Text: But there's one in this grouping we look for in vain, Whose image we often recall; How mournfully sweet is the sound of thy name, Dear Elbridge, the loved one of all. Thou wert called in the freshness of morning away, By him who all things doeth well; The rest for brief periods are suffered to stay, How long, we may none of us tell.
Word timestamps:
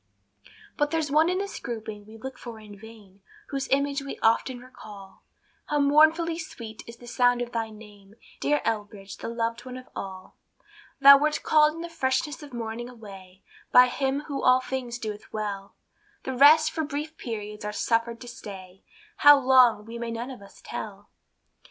But 0.77 0.89
there's 0.89 1.11
one 1.11 1.29
in 1.29 1.37
this 1.37 1.59
grouping 1.59 2.07
we 2.07 2.17
look 2.17 2.39
for 2.39 2.59
in 2.59 2.75
vain, 2.75 3.21
Whose 3.49 3.67
image 3.67 4.01
we 4.01 4.17
often 4.23 4.57
recall; 4.59 5.21
How 5.67 5.77
mournfully 5.77 6.39
sweet 6.39 6.81
is 6.87 6.97
the 6.97 7.05
sound 7.05 7.39
of 7.39 7.51
thy 7.51 7.69
name, 7.69 8.15
Dear 8.39 8.61
Elbridge, 8.65 9.17
the 9.17 9.27
loved 9.29 9.63
one 9.63 9.77
of 9.77 9.87
all. 9.95 10.35
Thou 11.01 11.19
wert 11.19 11.43
called 11.43 11.75
in 11.75 11.81
the 11.81 11.87
freshness 11.87 12.41
of 12.41 12.51
morning 12.51 12.89
away, 12.89 13.43
By 13.71 13.85
him 13.89 14.21
who 14.21 14.41
all 14.41 14.59
things 14.59 14.97
doeth 14.97 15.31
well; 15.31 15.75
The 16.23 16.33
rest 16.35 16.71
for 16.71 16.83
brief 16.83 17.15
periods 17.15 17.63
are 17.63 17.71
suffered 17.71 18.19
to 18.21 18.27
stay, 18.27 18.81
How 19.17 19.37
long, 19.39 19.85
we 19.85 19.99
may 19.99 20.09
none 20.09 20.31
of 20.31 20.41
us 20.41 20.63
tell. 20.65 21.11